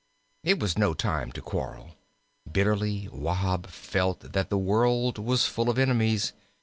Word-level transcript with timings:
It 0.43 0.59
was 0.59 0.79
no 0.79 0.95
time 0.95 1.31
to 1.33 1.43
quarrel. 1.43 1.91
Bitterly 2.51 3.07
Wahb 3.11 3.67
felt 3.67 4.21
that 4.33 4.49
the 4.49 4.57
world 4.57 5.19
was 5.19 5.45
full 5.45 5.69
of 5.69 5.77
enemies. 5.77 6.33